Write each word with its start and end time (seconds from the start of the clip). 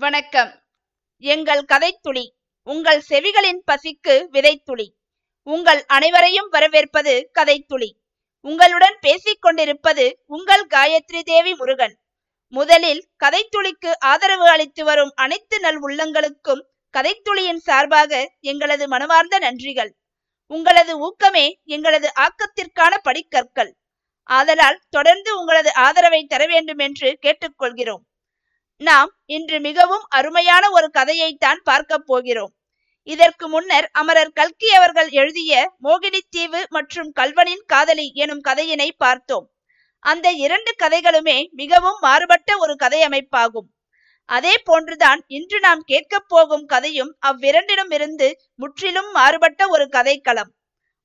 வணக்கம். 0.00 0.62
எங்கள் 1.18 1.64
கதைத்துளி 1.72 2.30
உங்கள் 2.62 3.02
செவிகளின் 3.08 3.58
பசிக்கு 3.66 4.14
விதைத்துளி. 4.32 4.86
உங்கள் 5.42 5.84
அனைவரையும் 5.86 6.48
வரவேற்பது 6.48 7.30
கதைத்துளி. 7.40 7.88
உங்களுடன் 8.40 8.96
பேசிக் 9.00 9.42
கொண்டிருப்பது 9.42 10.18
உங்கள் 10.26 10.66
காயத்ரி 10.66 11.20
தேவி 11.22 11.54
முருகன். 11.54 11.98
முதலில் 12.48 13.08
கதைத்துளிக்கு 13.24 13.92
ஆதரவு 13.98 14.48
அளித்து 14.48 14.84
வரும் 14.84 15.12
அனைத்து 15.14 15.60
நல் 15.60 15.82
உள்ளங்களுக்கும் 15.82 16.62
கதைத்துளியின் 16.98 17.62
சார்பாக 17.68 18.32
எங்களது 18.40 18.88
மனமார்ந்த 18.88 19.38
நன்றிகள். 19.38 19.90
உங்களது 20.46 20.94
ஊக்கமே 21.08 21.54
எங்களது 21.64 22.12
ஆக்கத்திற்கான 22.20 22.96
படிக்கற்கள். 23.02 23.72
ஆதலால் 24.22 24.80
தொடர்ந்து 24.90 25.40
உங்களது 25.40 25.74
ஆதரவை 25.74 26.24
தர 26.24 26.46
வேண்டும் 26.46 26.78
என்று 26.78 27.18
கேட்டுக்கொள்கிறோம். 27.22 28.08
நாம் 28.80 29.10
இன்று 29.26 29.60
மிகவும் 29.60 30.04
அருமையான 30.08 30.70
ஒரு 30.70 30.90
கதையைத்தான் 30.98 31.58
பார்க்க 31.62 31.98
போகிறோம். 31.98 32.52
இதற்கு 33.02 33.48
முன்னர் 33.48 33.88
அமரர் 33.92 34.32
கல்கி 34.32 34.72
அவர்கள் 34.72 35.10
எழுதிய 35.10 35.72
மோகினித்தீவு 35.82 36.60
மற்றும் 36.68 37.12
கல்வனின் 37.20 37.64
காதலி 37.66 38.12
எனும் 38.14 38.42
கதையினை 38.48 38.88
பார்த்தோம். 38.96 39.46
அந்த 39.98 40.30
இரண்டு 40.30 40.74
கதைகளுமே 40.82 41.46
மிகவும் 41.50 41.98
மாறுபட்ட 42.00 42.56
ஒரு 42.58 42.76
கதை 42.76 43.00
அமைப்பாகும் 43.02 43.68
அதே 44.24 44.54
போன்றுதான் 44.64 45.20
இன்று 45.26 45.60
நாம் 45.60 45.80
கேட்கப் 45.80 46.28
போகும் 46.28 46.64
கதையும் 46.64 47.16
அவ்விரண்டிலும் 47.26 47.92
இருந்து 47.92 48.28
முற்றிலும் 48.54 49.10
மாறுபட்ட 49.10 49.68
ஒரு 49.68 49.88
கதைக்களம். 49.92 50.50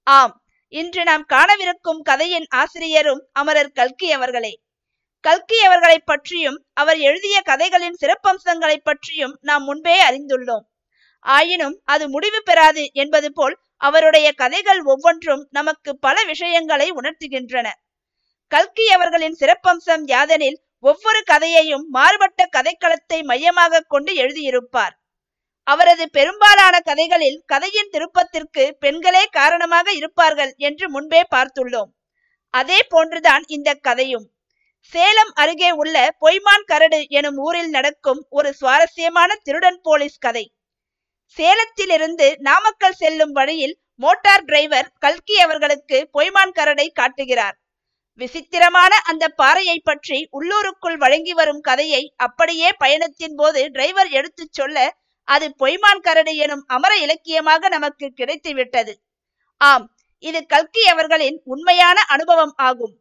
ஆம் 0.04 0.34
இன்று 0.74 1.04
நாம் 1.04 1.26
காணவிருக்கும் 1.34 2.02
கதையின் 2.02 2.48
ஆசிரியரும் 2.50 3.28
அமரர் 3.32 3.72
கல்கி 3.72 4.12
அவர்களே. 4.12 4.54
கல்கி 5.26 5.58
அவர்களை 5.64 6.00
பற்றியும் 6.00 6.58
அவர் 6.74 6.98
எழுதிய 6.98 7.42
கதைகளின் 7.42 7.98
சிறப்பம்சங்களை 8.02 8.78
பற்றியும் 8.84 9.38
நாம் 9.42 9.64
முன்பே 9.64 9.96
அறிந்துள்ளோம். 10.08 10.66
ஆயினும் 11.20 11.82
அது 11.84 12.10
முடிவு 12.10 12.40
பெறாது 12.44 12.84
என்பது 12.94 13.30
போல் 13.34 13.56
அவருடைய 13.78 14.28
கதைகள் 14.32 14.82
ஒவ்வொன்றும் 14.84 15.48
நமக்கு 15.52 15.92
பல 15.98 16.24
விஷயங்களை 16.24 16.92
உணர்த்துகின்றன. 16.92 17.68
கல்கி 18.52 18.86
அவர்களின் 18.92 19.38
சிறப்பம்சம் 19.40 20.04
யாதெனில் 20.06 20.60
ஒவ்வொரு 20.80 21.22
கதையையும் 21.24 21.86
மாறுபட்ட 21.90 22.48
கதைக்களத்தை 22.58 23.20
மையமாக 23.24 23.84
கொண்டு 23.88 24.14
எழுதியிருப்பார். 24.16 24.94
அவரது 25.68 26.06
பெரும்பாலான 26.10 26.76
கதைகளில் 26.80 27.42
கதையின் 27.46 27.92
திருப்பத்திற்கு 27.92 28.64
பெண்களே 28.80 29.26
காரணமாக 29.32 29.88
இருப்பார்கள் 29.92 30.54
என்று 30.58 30.90
முன்பே 30.90 31.24
பார்த்துள்ளோம். 31.36 31.92
அதே 32.54 32.80
போன்றுதான் 32.90 33.44
இந்த 33.48 33.70
கதையும். 33.74 34.28
சேலம் 34.94 35.32
அருகே 35.34 35.70
உள்ள 35.72 35.96
பொய்மான் 36.22 36.66
கரடு 36.66 37.00
எனும் 37.10 37.38
ஊரில் 37.38 37.70
நடக்கும் 37.70 38.20
ஒரு 38.30 38.50
சுவாரஸ்யமான 38.54 39.36
திருடன் 39.44 39.80
போலீஸ் 39.82 40.18
கதை. 40.18 40.44
சேலத்திலிருந்து 41.38 42.28
நாமக்கல் 42.40 42.98
செல்லும் 43.02 43.32
வழியில் 43.32 43.76
மோட்டார் 43.96 44.44
டிரைவர் 44.44 44.90
கல்கி 45.00 45.36
அவர்களுக்கு 45.40 45.98
பொய்மான் 46.14 46.54
கரடை 46.60 46.88
காட்டுகிறார். 46.94 47.56
விசித்திரமான 48.20 48.94
அந்த 49.12 49.26
பாறையை 49.42 49.78
பற்றி 49.84 50.20
உள்ளூருக்குள் 50.32 50.98
வழங்கி 50.98 51.34
வரும் 51.34 51.62
கதையை 51.62 52.04
அப்படியே 52.16 52.70
பயணத்தின் 52.78 53.36
போது 53.36 53.62
டிரைவர் 53.72 54.10
எடுத்துச் 54.10 54.54
சொல்ல 54.54 54.78
அது 55.28 55.48
பொய்மான் 55.60 56.04
கரடு 56.08 56.36
எனும் 56.36 56.64
அமர 56.68 56.92
இலக்கியமாக 56.98 57.68
நமக்கு 57.68 58.06
கிடைத்துவிட்டது. 58.18 58.94
ஆம் 59.62 59.88
இது 60.24 60.46
கல்கி 60.46 60.84
அவர்களின் 60.88 61.40
உண்மையான 61.44 61.98
அனுபவம் 62.08 62.54
ஆகும். 62.68 62.96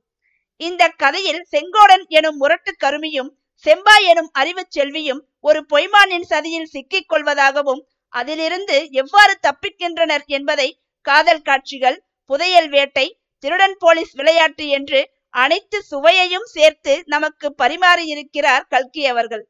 இந்த 0.60 0.83
கதையில் 0.88 1.42
செங்கோடன் 1.52 2.05
எனும் 2.08 2.36
முரட்டு 2.36 2.72
கருமியும் 2.84 3.30
செம்பா 3.64 3.97
எனும் 4.10 4.30
அறிவு 4.33 4.62
செல்வியும் 4.69 5.20
ஒரு 5.41 5.61
பொய்மானின் 5.72 6.27
சதியில் 6.30 6.64
சிக்கிக் 6.64 7.11
கொள்வதாகவும் 7.12 7.83
அதிலிருந்து 8.12 8.77
எவ்வாறு 8.91 9.34
தப்பிக்கின்றனர் 9.46 10.24
என்பதை 10.27 10.69
காதல் 11.06 11.42
காட்சிகள் 11.42 11.98
புதையல் 12.30 12.69
வேட்டை 12.69 13.06
திருடன் 13.39 13.77
போலீஸ் 13.78 14.12
விளையாட்டு 14.12 14.68
என்று 14.68 15.01
அனைத்து 15.34 15.78
சுவையையும் 15.90 16.46
சேர்த்து 16.46 16.92
நமக்கு 17.07 17.55
பரிமாறியிருக்கிறார் 17.62 18.64
கல்கி 18.68 19.07
அவர்கள். 19.07 19.45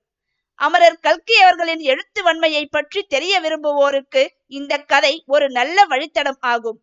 அமரர் 0.59 0.99
கல்கி 1.01 1.37
அவர்களின் 1.43 1.81
எழுத்து 1.81 2.21
வன்மையை 2.23 2.65
பற்றி 2.67 3.03
தெரிய 3.03 3.41
விரும்புவோருக்கு 3.41 4.23
இந்த 4.47 4.77
கதை 4.93 5.15
ஒரு 5.27 5.51
நல்ல 5.51 5.87
வழித்தடம் 5.87 6.41
ஆகும். 6.53 6.78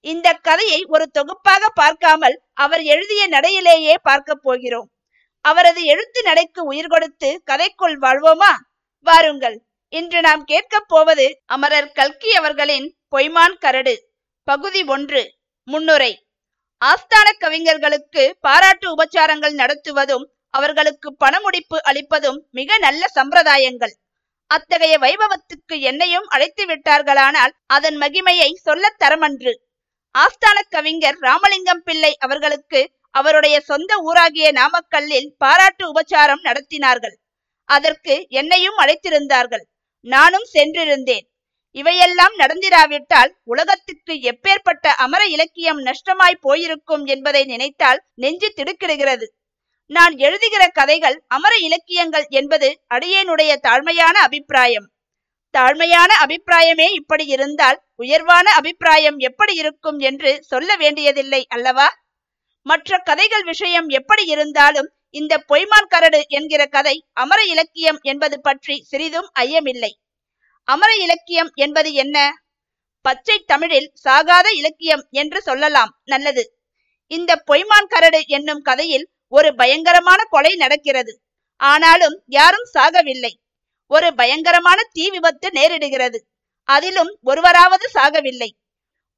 இந்த 0.00 0.32
கதையை 0.32 0.84
ஒரு 0.88 1.10
தொகுப்பாக 1.10 1.68
பார்க்காமல் 1.74 2.42
அவர் 2.52 2.82
எழுதிய 2.82 3.28
நடையிலேயே 3.28 3.94
பார்க்க 4.02 4.34
போகிறோம். 4.34 4.90
அவரது 5.40 5.84
எழுத்து 5.84 6.22
நடைக்கு 6.22 6.64
உயிர் 6.64 6.86
கொடுத்து 6.86 7.42
கதைக்குள் 7.50 7.98
வாழ்வோமா? 8.00 8.52
வாருங்கள். 9.00 9.62
இன்று 9.88 10.20
நாம் 10.20 10.44
கேட்கப் 10.44 10.88
போவது 10.88 11.40
அமரர் 11.46 11.92
கல்கி 11.92 12.34
அவர்களின் 12.34 12.96
பொய்மான் 13.16 13.58
கரடு. 13.58 14.10
பகுதி 14.44 14.84
ஒன்று. 14.84 15.34
முன்னுரை. 15.64 16.26
ஆஸ்தான 16.84 17.28
கவிஞர்களுக்கு 17.38 18.36
பாராட்டு 18.40 18.96
உபச்சாரங்கள் 18.96 19.54
நடத்துவதும் 19.54 20.26
அவர்களுக்கு 20.50 21.16
பணமுடிப்பு 21.24 21.76
அளிப்பதும் 21.82 22.46
மிக 22.50 22.78
நல்ல 22.78 23.06
சம்பிரதாயங்கள். 23.14 23.92
அத்தகைய 24.46 24.98
வைபவத்துக்கு 24.98 25.80
என்னையும் 25.80 26.26
அழைத்து 26.28 26.64
விட்டார்களானால் 26.66 27.52
அதன் 27.66 27.96
மகிமையை 27.96 28.52
சொல்லத் 28.52 29.02
தரமன்று. 29.02 29.52
ஆஸ்தான 30.18 30.58
கவிஞர் 30.68 31.18
ராமலிங்கம் 31.18 31.82
பிள்ளை 31.82 32.16
அவர்களுக்கு 32.18 32.80
அவருடைய 33.10 33.60
சொந்த 33.60 33.96
ஊராகிய 34.06 34.48
நாமக்கல்லில் 34.52 35.28
பாராட்டு 35.38 35.84
உபச்சாரம் 35.92 36.42
நடத்தினார்கள். 36.42 37.16
அதற்கு 37.64 38.26
என்னையும் 38.28 38.78
அழைத்திருந்தார்கள். 38.78 39.64
நானும் 40.00 40.46
சென்றிருந்தேன். 40.54 41.26
இவையெல்லாம் 41.70 42.34
நடந்திராவிட்டால் 42.38 43.30
உலகத்துக்கு 43.44 44.14
எப்பேற்பட்ட 44.14 44.86
அமர 44.96 45.26
இலக்கியம் 45.26 45.80
நஷ்டமாய் 45.80 46.40
போயிருக்கும் 46.40 47.04
என்பதை 47.04 47.44
நினைத்தால் 47.44 48.00
நெஞ்சு 48.14 48.52
திடுக்கிடுகிறது. 48.56 49.26
நான் 49.86 50.16
எழுதுகிற 50.16 50.68
கதைகள் 50.68 51.22
அமர 51.26 51.56
இலக்கியங்கள் 51.56 52.26
என்பது 52.28 52.68
அடியேனுடைய 52.94 53.52
தாழ்மையான 53.62 54.16
அபிப்பிராயம். 54.26 54.88
தாழ்மையான 55.54 56.10
அபிப்பிராயமே 56.24 56.86
இப்படி 56.90 57.26
இருந்தால் 57.26 57.78
உயர்வான 57.94 58.52
அபிப்பிராயம் 58.52 59.18
எப்படி 59.18 59.54
இருக்கும் 59.54 59.98
என்று 59.98 60.42
சொல்ல 60.42 60.76
வேண்டியதில்லை 60.76 61.46
அல்லவா? 61.48 61.88
மற்ற 62.62 62.98
கதைகள் 62.98 63.44
விஷயம் 63.44 63.88
எப்படி 63.88 64.24
இருந்தாலும் 64.24 64.88
இந்த 65.10 65.44
பொய்மான் 65.48 65.88
கரடு 65.88 66.24
என்கிற 66.28 66.66
கதை 66.66 67.06
அமர 67.12 67.44
இலக்கியம் 67.44 67.98
என்பது 68.02 68.40
பற்றி 68.40 68.82
சிறிதும் 68.82 69.28
ஐயமில்லை. 69.40 69.90
அமர 70.64 70.94
இலக்கியம் 70.94 71.50
என்பது 71.54 71.92
என்ன? 71.92 72.16
பச்சை 73.00 73.38
தமிழில் 73.46 73.92
சாகாத 74.08 74.46
இலக்கியம் 74.52 75.06
என்று 75.10 75.42
சொல்லலாம். 75.42 76.00
நல்லது. 76.04 76.44
இந்த 77.06 77.42
பொய்மான் 77.50 77.88
கரடு 77.88 78.20
என்னும் 78.26 78.62
கதையில் 78.62 79.10
ஒரு 79.28 79.54
பயங்கரமான 79.54 80.20
கொலை 80.24 80.54
நடக்கிறது. 80.54 81.20
ஆனாலும் 81.56 82.22
யாரும் 82.26 82.68
சாகவில்லை. 82.74 83.32
ஒரு 83.90 84.08
பயங்கரமான 84.14 84.80
தீ 84.92 85.04
விபத்து 85.10 85.48
நேரிடுகிறது. 85.48 86.18
அதிலும் 86.68 87.18
ஒருவராவது 87.22 87.86
சாகவில்லை. 87.94 88.50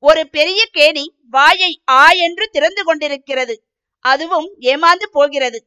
ஒரு 0.03 0.23
பெரிய 0.29 0.61
கேணி 0.75 1.05
வாயை 1.31 1.73
ஆ 1.91 2.05
என்று 2.11 2.45
திறந்து 2.49 2.83
கொண்டிருக்கிறது. 2.85 3.55
அதுவும் 4.05 4.49
ஏமாந்து 4.61 5.07
போகிறது. 5.11 5.59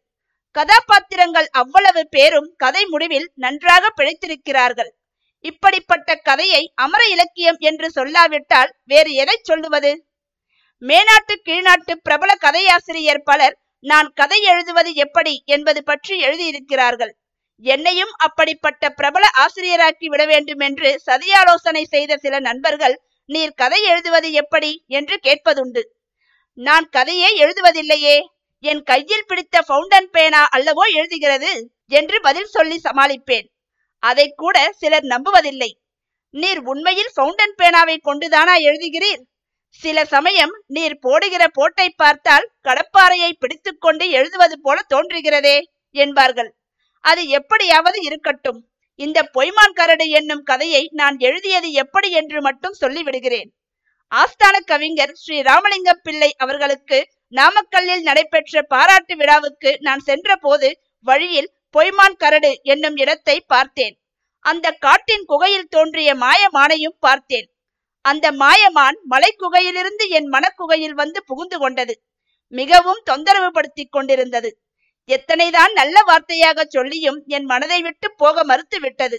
கதாபாத்திரங்கள் 0.56 1.48
அவ்வளவு 1.52 2.02
பேரும் 2.10 2.50
கதை 2.58 2.86
முடிவில் 2.86 3.32
நன்றாக 3.36 3.94
பிழைத்திருக்கிறார்கள். 3.98 4.92
இப்படிப்பட்ட 5.46 6.16
கதையை 6.16 6.64
அமர 6.76 7.02
இலக்கியம் 7.08 7.60
என்று 7.60 7.88
சொல்லாவிட்டால் 7.96 8.72
வேறு 8.84 9.12
எதை 9.14 9.36
சொல்லுவது? 9.42 9.92
மேனாட்டு 10.82 11.36
கீழ்நாட்டு 11.44 11.94
பிரபல 12.04 12.32
கதையாசிரியர் 12.42 13.24
பலர் 13.24 13.56
நான் 13.84 14.10
கதை 14.16 14.40
எழுதுவது 14.42 14.92
எப்படி? 14.96 15.44
என்பது 15.46 15.84
பற்றி 15.84 16.16
எழுதியிருக்கிறார்கள். 16.24 17.14
என்னையும் 17.58 18.12
அப்படிப்பட்ட 18.18 18.90
பிரபல 18.90 19.30
ஆசிரியராக்கி 19.38 20.06
விட 20.06 20.26
வேண்டும் 20.26 20.60
என்று 20.60 21.02
சதியாலோசனை 21.06 21.84
செய்த 21.84 22.18
சில 22.18 22.40
நண்பர்கள் 22.40 23.02
நீர் 23.26 23.54
கதை 23.54 23.84
எழுதுவது 23.84 24.32
எப்படி? 24.32 24.84
என்று 24.88 25.20
கேட்பதுண்டு. 25.24 25.82
நான் 26.54 26.90
கதையே 26.90 27.46
எழுதுவதில்லையே. 27.46 28.22
என் 28.60 28.84
கையில் 28.84 29.26
பிடித்த 29.28 29.64
ஃபவுண்டன் 29.68 30.10
பேனா 30.12 30.48
அல்லவோ 30.56 30.84
எழுதுகிறது? 30.94 31.66
என்று 31.88 32.22
பதில் 32.22 32.46
சொல்லி 32.46 32.80
சமாளிப்பேன். 32.84 33.48
அதை 34.00 34.34
கூட 34.36 34.72
சிலர் 34.72 35.04
நம்புவதில்லை. 35.04 35.72
நீர் 36.30 36.60
உண்மையில் 36.60 37.12
ஃபவுண்டன் 37.16 37.56
பேனாவை 37.58 37.98
கொண்டுதானா 38.02 38.56
எழுதுகிறீர்? 38.56 39.22
சில 39.70 40.06
சமயம் 40.06 40.64
நீர் 40.68 41.00
போடுகிற 41.00 41.48
போட்டை 41.48 41.90
பார்த்தால் 41.90 42.52
கடப்பாறையை 42.64 43.32
பிடித்துக்கொண்டு 43.40 44.10
எழுதுவது 44.10 44.62
போல 44.62 44.82
தோன்றுகிறதே 44.96 45.62
என்பார்கள். 45.92 46.56
அது 47.10 47.22
எப்படியாவது 47.38 47.98
இருக்கட்டும். 48.02 48.60
இந்த 49.00 49.20
பொய்மான் 49.36 49.78
கரடு 49.80 50.06
என்னும் 50.10 50.44
கதையை 50.44 50.84
நான் 50.92 51.18
எழுதியது 51.20 51.70
எப்படி 51.84 52.10
என்று 52.12 52.40
மட்டும் 52.42 52.76
சொல்லிவிடுகிறேன். 52.82 53.50
ஆஸ்தான 54.12 54.56
கவிஞர் 54.66 55.14
ஸ்ரீ 55.14 55.38
ராமலிங்க 55.42 55.92
பிள்ளை 56.06 56.30
அவர்களுக்கு 56.38 57.00
நாமக்கல்லில் 57.34 58.06
நடைபெற்ற 58.10 58.62
பாராட்டு 58.74 59.14
விழாவுக்கு 59.16 59.72
நான் 59.80 60.00
சென்ற 60.00 60.36
போது 60.36 60.68
வழியில் 61.06 61.50
பொய்மான் 61.78 62.18
கரடு 62.18 62.52
என்னும் 62.64 62.96
இடத்தை 62.96 63.38
பார்த்தேன். 63.54 63.96
அந்த 64.46 64.68
காட்டின் 64.86 65.26
குகையில் 65.26 65.72
தோன்றிய 65.76 66.10
மாயமானையும் 66.16 66.98
பார்த்தேன். 67.00 67.48
அந்த 68.06 68.26
மாயமான் 68.42 68.98
மலை 69.04 69.32
குகையிலிருந்து 69.36 70.06
என் 70.10 70.30
மனக்குகையில் 70.34 70.98
வந்து 71.02 71.20
புகுந்து 71.24 71.58
கொண்டது. 71.60 71.94
மிகவும் 72.54 73.02
தொந்தரவு 73.04 73.50
படுத்திக் 73.52 73.92
கொண்டிருந்தது. 73.92 74.50
எத்தனைதான் 75.10 75.74
நல்ல 75.74 75.98
வார்த்தையாக 76.08 76.60
சொல்லியும் 76.66 77.20
என் 77.28 77.48
மனதை 77.52 77.80
விட்டு 77.82 78.08
போக 78.16 78.44
மறுத்து 78.44 78.78
விட்டது 78.80 79.18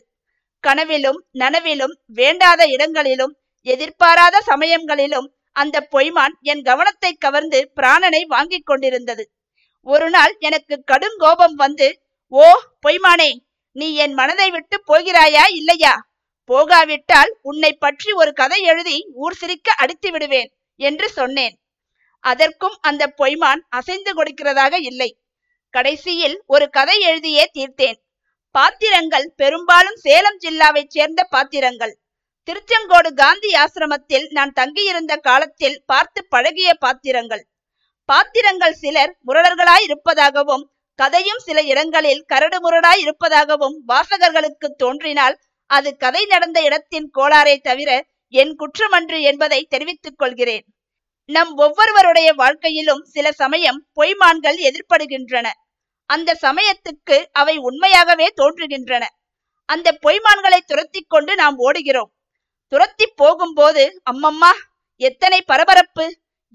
கனவிலும் 0.64 1.18
நனவிலும் 1.32 1.94
வேண்டாத 2.06 2.60
இடங்களிலும் 2.66 3.34
எதிர்பாராத 3.66 4.36
சமயங்களிலும் 4.40 5.28
அந்த 5.56 5.76
பொய்மான் 5.92 6.34
என் 6.42 6.62
கவனத்தை 6.62 7.10
கவர்ந்து 7.14 7.58
பிராணனை 7.76 8.22
வாங்கிக் 8.26 8.66
கொண்டிருந்தது. 8.66 9.24
ஒரு 9.86 10.08
நாள் 10.10 10.32
எனக்கு 10.38 10.76
கடும் 10.84 11.16
கோபம் 11.18 11.54
வந்து 11.54 11.88
ஓ 12.32 12.46
பொய்மானே 12.86 13.30
நீ 13.76 13.88
என் 13.94 14.14
மனதை 14.14 14.48
விட்டு 14.50 14.76
போகிறாயா 14.90 15.44
இல்லையா? 15.58 15.94
போகாவிட்டால் 16.50 17.30
உன்னை 17.40 17.72
பற்றி 17.84 18.10
ஒரு 18.12 18.32
கதை 18.32 18.60
எழுதி 18.62 18.96
ஊர் 19.14 19.38
சிரிக்க 19.40 19.68
அடித்து 19.72 20.10
விடுவேன் 20.10 20.50
என்று 20.80 21.06
சொன்னேன். 21.08 21.54
அதற்கும் 22.24 22.76
அந்த 22.80 23.02
பொய்மான் 23.18 23.62
அசைந்து 23.68 24.12
கொடுக்கிறதாக 24.14 24.74
இல்லை. 24.90 25.10
கடைசியில் 25.76 26.36
ஒரு 26.46 26.66
கதை 26.76 26.96
எழுதியே 27.08 27.44
தீர்த்தேன். 27.56 27.98
பாத்திரங்கள் 28.54 29.26
பெரும்பாலும் 29.40 29.98
சேலம் 30.04 30.38
ஜில்லாவைச் 30.44 30.94
சேர்ந்த 30.96 31.20
பாத்திரங்கள். 31.34 31.94
திருச்செங்கோடு 32.48 33.10
காந்தி 33.14 33.50
ஆசிரமத்தில் 33.62 34.26
நான் 34.36 34.52
தங்கியிருந்த 34.52 35.14
காலத்தில் 35.28 35.76
பார்த்து 35.86 36.20
பழகிய 36.34 36.70
பாத்திரங்கள். 36.84 37.42
பாத்திரங்கள் 38.08 38.76
சிலர் 38.82 39.12
முரடர்களாய் 39.26 39.84
இருப்பதாகவும் 39.86 40.64
கதையும் 40.98 41.42
சில 41.46 41.58
இடங்களில் 41.72 42.22
கரடு 42.26 42.58
முரடாய் 42.64 43.02
இருப்பதாகவும் 43.04 43.76
வாசகர்களுக்கு 43.88 44.68
தோன்றினால் 44.82 45.36
அது 45.70 45.90
கதை 46.04 46.22
நடந்த 46.24 46.58
இடத்தின் 46.68 47.08
கோளாறே 47.18 47.56
தவிர 47.68 47.90
என் 48.32 48.54
குற்றமன்று 48.60 49.18
என்பதை 49.30 49.60
தெரிவித்துக் 49.72 50.18
கொள்கிறேன். 50.18 50.64
நம் 51.28 51.52
ஒவ்வொருவருடைய 51.64 52.28
வாழ்க்கையிலும் 52.40 53.04
சில 53.14 53.26
சமயம் 53.42 53.80
பொய்மான்கள் 53.96 54.58
எதிர்ப்படுகின்றன 54.68 55.46
அந்த 56.10 56.30
சமயத்துக்கு 56.42 57.16
அவை 57.32 57.54
உண்மையாகவே 57.68 58.26
தோன்றுகின்றன. 58.36 59.04
அந்த 59.68 59.88
பொய்மான்களை 60.04 60.60
துரத்தி 60.66 61.00
கொண்டு 61.08 61.34
நாம் 61.34 61.56
ஓடுகிறோம். 61.58 62.10
துரத்தி 62.72 63.06
போகும்போது 63.14 63.84
அம்மம்மா 64.10 64.52
எத்தனை 65.00 65.42
பரபரப்பு 65.42 66.04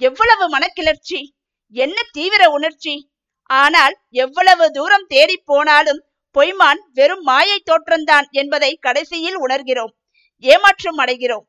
எவ்வளவு 0.01 0.45
மனக்கிளர்ச்சி 0.49 1.19
என்ன 1.75 1.97
தீவிர 2.11 2.43
உணர்ச்சி. 2.49 2.95
ஆனால் 3.49 3.95
எவ்வளவு 4.23 4.65
தூரம் 4.71 5.05
தேடி 5.07 5.37
போனாலும் 5.45 6.01
பொய்மான் 6.35 6.81
வெறும் 6.93 7.21
மாயை 7.21 7.57
தோற்றம்தான் 7.63 8.27
என்பதை 8.31 8.71
கடைசியில் 8.81 9.39
உணர்கிறோம். 9.47 9.93
ஏமாற்றம் 10.43 10.97
அடைகிறோம். 10.97 11.45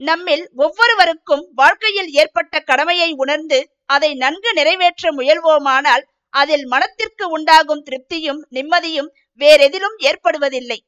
நம்மில் 0.00 0.44
ஒவ்வொருவருக்கும் 0.56 1.44
வாழ்க்கையில் 1.54 2.10
ஏற்பட்ட 2.12 2.60
கடமையை 2.60 3.10
உணர்ந்து 3.12 3.58
அதை 3.86 4.10
நன்கு 4.14 4.50
நிறைவேற்ற 4.52 5.10
முயல்வோமானால் 5.12 6.04
அதில் 6.32 6.64
மனத்திற்கு 6.66 7.24
உண்டாகும் 7.30 7.84
திருப்தியும் 7.84 8.40
நிம்மதியும் 8.50 9.10
வேறெதிலும் 9.40 9.96
ஏற்படுவதில்லை. 9.98 10.78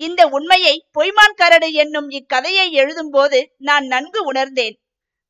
இந்த 0.00 0.26
உண்மையை 0.26 0.74
பொய்மான் 0.98 1.34
கரடு 1.34 1.72
என்னும் 1.72 2.08
இக்கதையை 2.10 2.66
எழுதும்போது 2.74 3.40
நான் 3.58 3.86
நன்கு 3.86 4.24
உணர்ந்தேன். 4.24 4.76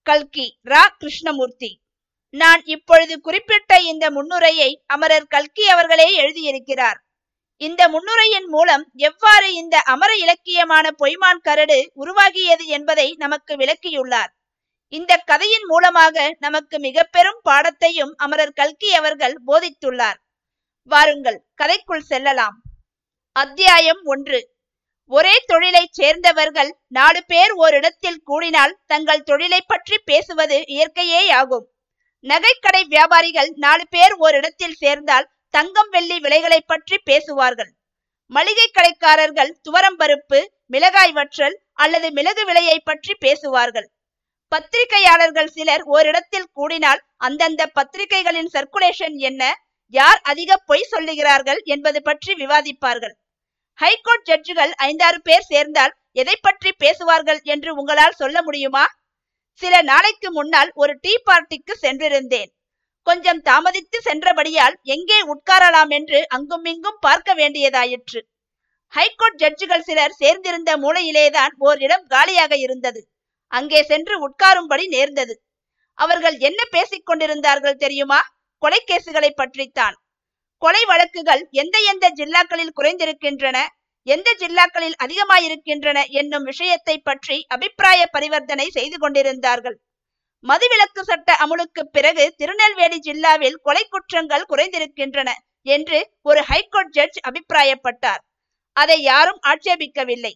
கல்கி 0.06 0.46
ரா. 0.64 0.82
கிருஷ்ணமூர்த்தி. 0.98 1.70
நான் 2.34 2.62
இப்பொழுது 2.64 3.20
குறிப்பிட்ட 3.20 3.80
இந்த 3.80 4.10
முன்னுரையை 4.10 4.70
அமரர் 4.86 5.26
கல்கி 5.26 5.66
அவர்களே 5.68 6.08
எழுதியிருக்கிறார். 6.20 6.98
இந்த 7.60 7.82
முன்னுரையின் 7.88 8.48
மூலம் 8.48 8.84
எவ்வாறு 8.94 9.48
இந்த 9.54 9.76
அமர 9.78 10.10
இலக்கியமான 10.16 10.90
பொய்மான் 10.98 11.42
கரடு 11.42 11.78
உருவாகியது 11.96 12.64
என்பதை 12.66 13.14
நமக்கு 13.18 13.54
விளக்கியுள்ளார். 13.56 14.33
இந்த 14.96 15.12
கதையின் 15.30 15.66
மூலமாக 15.70 16.16
நமக்கு 16.44 16.76
மிக 16.78 17.04
பெரும் 17.14 17.40
பாடத்தையும் 17.48 18.10
அமரர் 18.24 18.56
கல்கி 18.60 18.90
அவர்கள் 18.94 19.36
போதித்துள்ளார். 19.46 20.18
வாருங்கள் 20.90 21.38
கதைக்குள் 21.60 22.08
செல்லலாம். 22.10 22.56
அத்தியாயம் 23.36 24.02
ஒன்று. 24.12 24.40
ஒரே 25.10 25.32
தொழிலைச் 25.46 25.96
சேர்ந்தவர்கள் 25.98 26.70
நாலு 26.98 27.20
பேர் 27.30 27.52
ஓரிடத்தில் 27.64 28.20
கூடினால் 28.26 28.74
தங்கள் 28.92 29.26
தொழிலை 29.30 29.60
பற்றி 29.66 29.96
பேசுவது 30.10 30.58
இயற்கையேயாகும். 30.74 31.66
நகைக்கடை 32.24 32.82
வியாபாரிகள் 32.94 33.50
நாலு 33.64 33.86
பேர் 33.90 34.14
ஓரிடத்தில் 34.26 34.78
சேர்ந்தால் 34.82 35.30
தங்கம் 35.54 35.90
வெள்ளி 35.90 36.16
விலைகளை 36.20 36.60
பற்றி 36.72 36.96
பேசுவார்கள். 37.10 37.72
மளிகை 38.30 38.68
கடைக்காரர்கள் 38.70 39.52
துவரம் 39.66 39.98
பருப்பு 39.98 40.38
மிளகாய் 40.74 41.12
வற்றல் 41.12 41.58
அல்லது 41.84 42.08
மிளகு 42.12 42.44
விலையை 42.44 42.78
பற்றி 42.80 43.12
பேசுவார்கள். 43.24 43.88
பத்திரிகையாளர்கள் 44.54 45.46
சிலர் 45.46 45.82
ஓரிடத்தில் 45.82 46.50
கூடினால் 46.54 47.00
அந்தந்த 47.16 47.62
பத்திரிகைகளின் 47.66 48.50
சர்க்குலேஷன் 48.52 49.16
என்ன? 49.16 49.42
யார் 49.86 50.20
அதிக 50.22 50.56
பொய் 50.56 50.90
சொல்லுகிறார்கள் 50.90 51.60
என்பது 51.64 52.02
பற்றி 52.02 52.32
விவாதிப்பார்கள். 52.34 53.14
ஹைகோர்ட் 53.78 54.26
ஜட்ஜுகள் 54.26 54.72
ஐந்தாறு 54.76 55.22
பேர் 55.22 55.40
சேர்ந்தால் 55.40 55.94
எதை 56.12 56.36
பற்றி 56.40 56.72
பேசுவார்கள் 56.78 57.40
என்று 57.42 57.74
உங்களால் 57.74 58.12
சொல்ல 58.12 58.42
முடியுமா? 58.42 58.84
சில 59.52 59.82
நாளைக்கு 59.82 60.32
முன்னால் 60.32 60.70
ஒரு 60.74 60.98
டீ 61.00 61.14
பார்ட்டிக்கு 61.30 61.74
சென்றிருந்தேன். 61.82 62.50
கொஞ்சம் 63.02 63.42
தாமதித்து 63.42 63.98
சென்றபடியால் 64.00 64.76
எங்கே 64.82 65.18
உட்காரலாம் 65.24 65.88
என்று 65.88 66.28
அங்குமிங்கும் 66.28 67.00
பார்க்க 67.00 67.34
வேண்டியதாயிற்று. 67.34 68.22
ஹைகோர்ட் 68.92 69.40
ஜட்ஜுகள் 69.40 69.80
சிலர் 69.80 70.16
சேர்ந்திருந்த 70.20 70.72
மூலையிலேதான் 70.76 71.54
ஓரிடம் 71.58 72.06
காலியாக 72.06 72.56
இருந்தது. 72.56 73.02
அங்கே 73.56 73.80
சென்று 73.82 74.14
உட்காரும்படி 74.26 74.84
நேர்ந்தது. 74.86 75.34
அவர்கள் 75.98 76.36
என்ன 76.38 76.60
பேசிக் 76.70 77.06
கொண்டிருந்தார்கள் 77.06 77.80
தெரியுமா? 77.84 78.20
கொலைக்கேசுகளை 78.62 79.30
பற்றித்தான். 79.34 79.96
கொலை 80.62 80.82
வழக்குகள் 80.84 81.42
எந்த 81.62 81.76
எந்த 81.92 82.06
ஜில்லாக்களில் 82.18 82.76
குறைந்திருக்கின்றன 82.78 83.58
எந்த 84.06 84.28
ஜில்லாக்களில் 84.40 84.96
அதிகமாயிருக்கின்றன 85.04 85.98
என்னும் 86.20 86.42
விஷயத்தை 86.42 86.96
பற்றி 86.98 87.36
அபிப்பிராய 87.54 88.00
பரிவர்த்தனை 88.06 88.66
செய்து 88.70 88.96
கொண்டிருந்தார்கள். 88.98 89.76
மதுவிலக்கு 90.44 91.02
சட்ட 91.02 91.30
அமுலுக்கு 91.44 91.82
பிறகு 91.96 92.24
திருநெல்வேலி 92.36 92.98
ஜில்லாவில் 93.06 93.58
கொலை 93.66 93.84
குற்றங்கள் 93.90 94.48
குறைந்திருக்கின்றன 94.52 95.30
என்று 95.66 95.98
ஒரு 96.22 96.40
ஹைகோர்ட் 96.50 96.94
ஜட்ஜ் 96.96 97.18
அபிப்பிராயப்பட்டார். 97.28 98.22
அதை 98.76 98.98
யாரும் 99.02 99.40
ஆட்சேபிக்கவில்லை. 99.46 100.32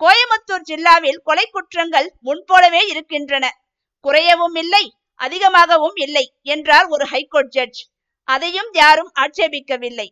கோயம்புத்தூர் 0.00 0.64
ஜில்லாவில் 0.70 1.18
கொலை 1.22 1.46
குற்றங்கள் 1.46 2.14
முன்போலவே 2.20 2.86
இருக்கின்றன. 2.86 3.62
குறையவும் 4.04 4.58
இல்லை 4.58 4.96
அதிகமாகவும் 5.14 5.94
இல்லை 5.94 6.34
என்றார் 6.42 6.86
ஒரு 6.86 7.04
ஹைகோர்ட் 7.04 7.48
ஜட்ஜ். 7.48 7.80
அதையும் 8.24 8.70
யாரும் 8.72 9.12
ஆட்சேபிக்கவில்லை. 9.14 10.08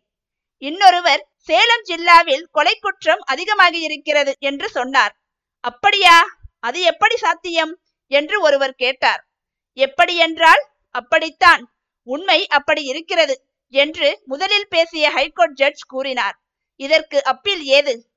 இன்னொருவர் 0.57 1.27
சேலம் 1.35 1.83
ஜில்லாவில் 1.85 2.43
கொலை 2.51 2.75
குற்றம் 2.75 3.19
அதிகமாகி 3.19 3.79
இருக்கிறது 3.79 4.35
என்று 4.39 4.69
சொன்னார். 4.69 5.21
அப்படியா? 5.59 6.25
அது 6.59 6.81
எப்படி 6.81 7.17
சாத்தியம்? 7.17 7.81
என்று 8.07 8.41
ஒருவர் 8.41 8.73
கேட்டார். 8.73 9.27
எப்படி 9.73 10.15
என்றால் 10.15 10.63
அப்படித்தான். 10.95 11.73
உண்மை 12.03 12.47
அப்படி 12.47 12.83
இருக்கிறது 12.83 13.45
என்று 13.69 14.21
முதலில் 14.25 14.67
பேசிய 14.67 15.09
ஹைகோர்ட் 15.09 15.55
ஜட்ஜ் 15.55 15.83
கூறினார். 15.87 16.37
இதற்கு 16.75 17.23
அப்பீல் 17.23 17.63
ஏது? 17.63 18.11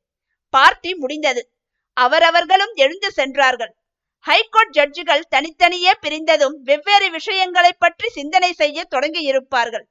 பார்ட்டி 0.51 0.95
முடிந்தது. 0.95 1.54
அவரவர்களும் 1.97 2.75
எழுந்து 2.75 3.11
சென்றார்கள். 3.11 3.73
ஹைகோர்ட் 4.27 4.75
ஜட்ஜுகள் 4.77 5.29
தனித்தனியே 5.29 5.93
பிரிந்ததும் 6.01 6.57
வெவ்வேறு 6.63 7.11
விஷயங்களை 7.11 7.73
பற்றி 7.79 8.09
சிந்தனை 8.09 8.51
செய்ய 8.53 8.87
தொடங்கியிருப்பார்கள். 8.91 9.87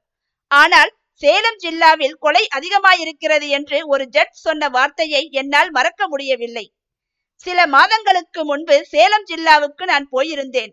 ஆனால் 0.50 0.92
சேலம் 1.22 1.58
ஜில்லாவில் 1.64 2.16
கொலை 2.18 2.44
அதிகமாயிருக்கிறது 2.48 3.48
என்று 3.48 3.78
ஒரு 3.86 4.04
ஜட்ஜ் 4.06 4.40
சொன்ன 4.46 4.68
வார்த்தையை 4.68 5.22
என்னால் 5.30 5.70
மறக்க 5.70 6.08
முடியவில்லை. 6.08 6.64
சில 7.44 7.66
மாதங்களுக்கு 7.66 8.40
முன்பு 8.44 8.76
சேலம் 8.84 9.26
ஜில்லாவுக்கு 9.30 9.84
நான் 9.84 10.06
போயிருந்தேன். 10.10 10.72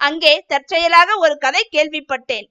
அங்கே 0.00 0.32
தற்செயலாக 0.46 1.10
ஒரு 1.18 1.34
கதை 1.38 1.62
கேள்விப்பட்டேன். 1.72 2.46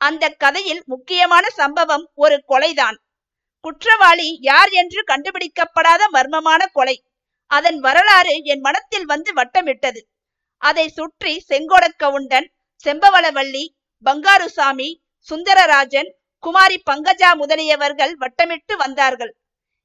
அந்த 0.00 0.28
கதையில் 0.28 0.82
முக்கியமான 0.86 1.44
சம்பவம் 1.50 2.06
ஒரு 2.14 2.36
கொலைதான். 2.48 2.96
குற்றவாளி 3.64 4.28
யார் 4.40 4.70
என்று 4.70 5.00
கண்டுபிடிக்கப்படாத 5.06 6.02
மர்மமான 6.12 6.62
கொலை. 6.72 6.96
அதன் 7.46 7.78
வரலாறு 7.80 8.42
என் 8.42 8.60
மனத்தில் 8.60 9.04
வந்து 9.04 9.32
வட்டமிட்டது. 9.32 10.00
அதை 10.58 10.88
சுற்றி 10.88 11.44
செங்கோடக்கவுண்டன் 11.48 12.46
செம்பவளவள்ளி 12.84 13.64
பங்காருசாமி 14.06 14.90
சுந்தரராஜன் 15.28 16.10
குமாரி 16.38 16.82
பங்கஜா 16.90 17.30
முதலியவர்கள் 17.34 18.12
வட்டமிட்டு 18.20 18.76
வந்தார்கள். 18.76 19.32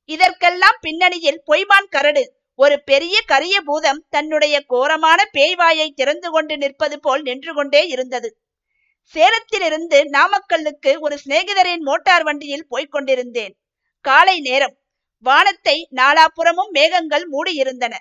இதற்கெல்லாம் 0.06 0.78
பின்னணியில் 0.82 1.44
பொய்மான் 1.46 1.90
கரடு 1.90 2.24
ஒரு 2.56 2.84
பெரிய 2.84 3.22
கரிய 3.26 3.62
பூதம் 3.62 4.06
தன்னுடைய 4.10 4.56
கோரமான 4.68 5.20
பேய்வாயை 5.38 5.88
திறந்து 5.90 6.30
கொண்டு 6.32 6.58
நிற்பது 6.58 7.00
போல் 7.00 7.22
நின்று 7.22 7.54
கொண்டே 7.54 7.88
இருந்தது. 7.88 8.30
சேலத்திலிருந்து 9.16 10.00
நாமக்கல்லுக்கு 10.16 11.00
ஒரு 11.00 11.16
சிநேகிதரின் 11.18 11.80
மோட்டார் 11.80 12.24
வண்டியில் 12.24 12.68
போய்க் 12.68 12.92
கொண்டிருந்தேன். 12.92 13.54
காலை 14.06 14.40
நேரம் 14.40 14.76
வானத்தை 15.26 15.78
நாலாபுறமும் 15.96 16.72
மேகங்கள் 16.72 17.26
மூடியிருந்தன. 17.32 17.96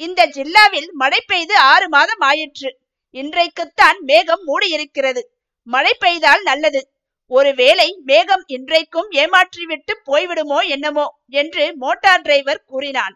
இந்த 0.00 0.20
ஜில்லாவில் 0.26 0.88
மழை 0.92 1.20
பெய்து 1.26 1.56
ஆறு 1.72 1.88
மாதம் 1.88 2.20
ஆயிற்று. 2.20 2.70
இன்றைக்குத்தான் 3.10 3.98
மேகம் 4.00 4.42
மூடியிருக்கிறது. 4.44 5.22
மழை 5.66 5.92
பெய்தால் 5.98 6.42
நல்லது. 6.42 6.80
ஒருவேளை 7.30 7.88
மேகம் 8.04 8.44
இன்றைக்கும் 8.46 9.08
ஏமாற்றிவிட்டு 9.12 9.92
போய்விடுமோ 10.06 10.60
என்னமோ 10.66 11.06
என்று 11.32 11.64
மோட்டார் 11.76 12.22
டிரைவர் 12.22 12.64
கூறினான். 12.64 13.14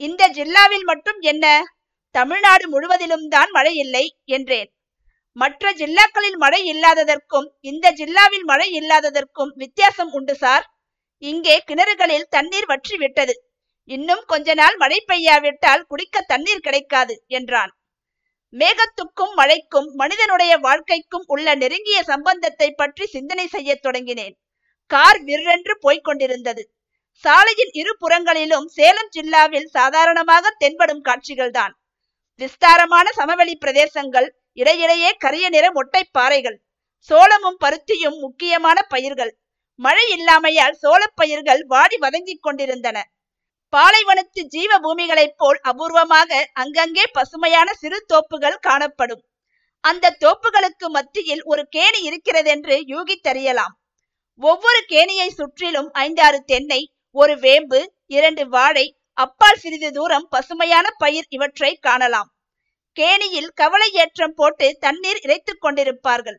இந்த 0.00 0.28
ஜில்லாவில் 0.28 0.84
மட்டும் 0.84 1.20
என்ன? 1.20 1.46
தமிழ்நாடு 2.14 2.64
முழுவதிலும் 2.68 3.28
தான் 3.28 3.50
மழை 3.50 3.74
இல்லை 3.74 4.04
என்றேன். 4.24 4.70
மற்ற 5.36 5.72
ஜில்லாக்களில் 5.72 6.36
மழை 6.36 6.60
இல்லாததற்கும் 6.72 7.48
இந்த 7.60 7.86
ஜில்லாவில் 7.92 8.44
மழை 8.44 8.68
இல்லாததற்கும் 8.80 9.52
வித்தியாசம் 9.56 10.10
உண்டு 10.10 10.34
சார். 10.34 10.64
இங்கே 11.22 11.56
கிணறுகளில் 11.68 12.30
தண்ணீர் 12.34 12.66
வற்றி 12.66 12.96
விட்டது 12.96 13.34
இன்னும் 13.90 14.22
கொஞ்ச 14.26 14.54
நாள் 14.54 14.76
மழை 14.76 14.98
பெய்யாவிட்டால் 15.06 15.86
குடிக்க 15.88 16.22
தண்ணீர் 16.22 16.62
கிடைக்காது 16.62 17.14
என்றான். 17.28 17.72
மேகத்துக்கும் 18.54 19.34
மழைக்கும் 19.34 19.88
மனிதனுடைய 19.94 20.52
வாழ்க்கைக்கும் 20.58 21.26
உள்ள 21.26 21.54
நெருங்கிய 21.54 21.98
சம்பந்தத்தை 22.02 22.68
பற்றி 22.70 23.04
சிந்தனை 23.06 23.46
செய்ய 23.46 23.70
தொடங்கினேன். 23.82 24.34
கார் 24.90 25.20
விற்றென்று 25.24 25.74
போய்க் 25.80 26.04
கொண்டிருந்தது. 26.04 26.62
சாலையின் 27.24 27.72
இரு 27.72 27.92
புறங்களிலும் 27.98 28.66
சேலம் 28.68 29.10
ஜில்லாவில் 29.16 29.68
சாதாரணமாக 29.68 30.54
தென்படும் 30.58 31.04
காட்சிகள்தான். 31.04 31.74
விஸ்தாரமான 32.40 33.06
சமவெளி 33.12 33.54
பிரதேசங்கள் 33.64 34.28
இடையிடையே 34.52 35.10
கரிய 35.24 35.46
நிற 35.48 35.66
மொட்டை 35.70 36.02
பாறைகள் 36.12 36.58
சோளமும் 37.08 37.60
பருத்தியும் 37.64 38.18
முக்கியமான 38.20 38.78
பயிர்கள். 38.82 39.32
மழை 39.78 40.04
இல்லாமையால் 40.16 40.76
சோளப்பயிர்கள் 40.82 41.62
வாடி 41.66 41.96
வதங்கிக் 41.96 42.42
கொண்டிருந்தன. 42.42 42.98
பாலைவனத்து 43.72 44.42
ஜீவ 44.48 44.72
பூமிகளைப் 44.78 45.36
போல் 45.36 45.60
அபூர்வமாக 45.62 46.30
அங்கங்கே 46.52 47.04
பசுமையான 47.12 47.68
சிறு 47.74 47.98
தோப்புகள் 48.12 48.58
காணப்படும். 48.60 49.22
அந்த 49.84 50.16
தோப்புகளுக்கு 50.20 50.86
மத்தியில் 50.88 51.42
ஒரு 51.44 51.68
கேணி 51.76 52.00
இருக்கிறதென்று 52.00 52.76
யூகித்தறியலாம் 52.92 53.74
ஒவ்வொரு 54.40 54.80
கேணியை 54.88 55.28
சுற்றிலும் 55.28 55.90
ஐந்தாறு 55.92 56.38
தென்னை 56.44 56.80
ஒரு 57.14 57.38
வேம்பு 57.38 57.80
இரண்டு 58.06 58.48
வாழை 58.48 58.86
அப்பால் 59.12 59.56
சிறிது 59.56 59.92
தூரம் 59.92 60.26
பசுமையான 60.30 60.86
பயிர் 60.98 61.28
இவற்றை 61.28 61.70
காணலாம். 61.76 62.28
கேணியில் 62.96 63.50
கவலை 63.54 63.88
ஏற்றம் 63.92 64.34
போட்டு 64.34 64.76
தண்ணீர் 64.80 65.20
இறைத்துக் 65.22 65.62
கொண்டிருப்பார்கள். 65.64 66.38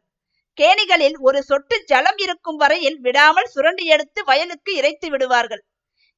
கேணிகளில் 0.57 1.17
ஒரு 1.27 1.39
சொட்டு 1.43 1.75
ஜலம் 1.85 2.17
இருக்கும் 2.17 2.55
வரையில் 2.55 2.99
விடாமல் 2.99 3.49
சுரண்டி 3.53 3.85
எடுத்து 3.85 4.19
வயலுக்கு 4.23 4.71
இறைத்து 4.75 5.09
விடுவார்கள். 5.09 5.63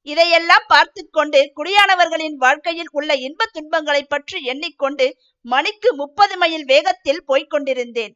இதையெல்லாம் 0.08 0.65
பார்த்து 0.67 1.01
கொண்டு 1.10 1.39
குடியானவர்களின் 1.58 2.38
வாழ்க்கையில் 2.43 2.91
உள்ள 2.91 3.15
இன்ப 3.27 3.48
துன்பங்களை 3.55 4.03
பற்றி 4.03 4.38
எண்ணிக்கொண்டு 4.43 5.08
மணிக்கு 5.46 5.89
முப்பது 5.96 6.36
மைல் 6.38 6.65
வேகத்தில் 6.65 7.25
போய்க் 7.25 7.50
கொண்டிருந்தேன். 7.50 8.13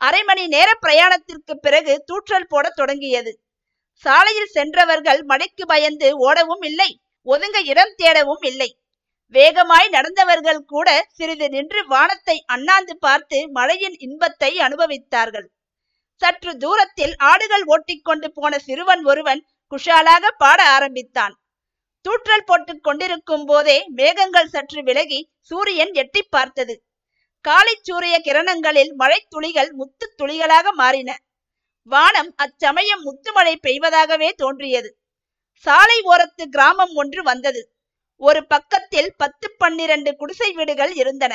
அரை 0.00 0.22
மணி 0.22 0.44
நேர 0.46 0.68
பிரயாணத்திற்கு 0.84 1.54
பிறகு 1.60 1.94
தூற்றல் 2.08 2.48
போட 2.48 2.66
தொடங்கியது. 2.70 3.32
சாலையில் 4.04 4.54
சென்றவர்கள் 4.56 5.22
மழைக்கு 5.22 5.64
பயந்து 5.66 6.08
ஓடவும் 6.28 6.64
இல்லை 6.70 6.90
ஒதுங்க 7.26 7.58
இடம் 7.72 7.94
தேடவும் 8.02 8.44
இல்லை. 8.50 8.70
வேகமாய் 9.32 9.88
நடந்தவர்கள் 9.88 10.62
கூட 10.64 11.08
சிறிது 11.12 11.48
நின்று 11.48 11.86
வானத்தை 11.86 12.44
அண்ணாந்து 12.46 12.98
பார்த்து 12.98 13.50
மழையின் 13.50 13.96
இன்பத்தை 13.98 14.58
அனுபவித்தார்கள். 14.58 15.46
சற்று 16.22 16.56
தூரத்தில் 16.56 17.14
ஆடுகள் 17.16 17.64
ஓட்டிக்கொண்டு 17.64 18.32
போன 18.32 18.58
சிறுவன் 18.58 19.04
ஒருவன் 19.04 19.46
குஷாலாக 19.72 20.24
பாட 20.36 20.60
ஆரம்பித்தான். 20.68 21.34
தூற்றல் 22.04 22.46
போட்டுக் 22.46 22.82
கொண்டிருக்கும் 22.82 23.44
போதே 23.44 23.78
மேகங்கள் 23.88 24.48
சற்று 24.48 24.82
விலகி 24.82 25.30
சூரியன் 25.40 25.92
எட்டி 25.92 26.22
பார்த்தது. 26.22 26.82
காலை 27.40 27.74
சூரிய 27.82 28.20
கிரணங்களில் 28.24 28.92
மழை 28.94 29.26
துளிகள் 29.28 29.72
முத்து 29.72 30.14
துளிகளாக 30.18 30.72
மாறின. 30.72 31.10
வானம் 31.82 32.32
அச்சமயம் 32.36 33.02
முத்துமழை 33.02 33.54
பெய்வதாகவே 33.62 34.30
தோன்றியது. 34.32 34.90
சாலை 35.66 35.98
ஓரத்து 36.04 36.44
கிராமம் 36.44 36.94
ஒன்று 36.94 37.22
வந்தது. 37.22 37.62
ஒரு 38.20 38.46
பக்கத்தில் 38.46 39.14
பத்து 39.16 39.46
பன்னிரண்டு 39.58 40.16
குடிசை 40.16 40.52
வீடுகள் 40.52 40.92
இருந்தன. 40.92 41.34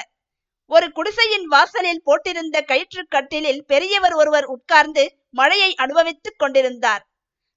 ஒரு 0.71 0.91
குடிசையின் 0.91 1.45
வாசலில் 1.45 2.01
போட்டிருந்த 2.05 2.65
கயிற்று 2.65 3.05
கட்டிலில் 3.07 3.65
பெரியவர் 3.65 4.13
ஒருவர் 4.13 4.43
உட்கார்ந்து 4.45 5.03
மழையை 5.29 5.75
அனுபவித்துக் 5.75 6.39
கொண்டிருந்தார். 6.39 7.03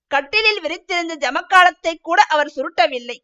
கட்டிலில் 0.07 0.61
விரித்திருந்த 0.61 1.17
ஜமக்காலத்தை 1.17 1.95
கூட 2.03 2.23
அவர் 2.23 2.53
சுருட்டவில்லை. 2.57 3.19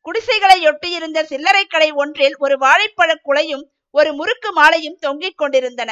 குடிசைகளை 0.00 0.58
ஒட்டியிருந்த 0.66 1.22
சில்லறை 1.22 1.64
கடை 1.64 1.90
ஒன்றில் 1.92 2.36
ஒரு 2.38 2.58
வாழைப்பழ 2.58 3.10
குலையும் 3.22 3.64
ஒரு 3.90 4.12
முறுக்கு 4.12 4.52
மாலையும் 4.52 4.98
தொங்கிக் 4.98 5.36
கொண்டிருந்தன. 5.36 5.90